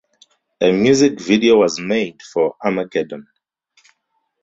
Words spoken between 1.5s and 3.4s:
was made for "Armageddon".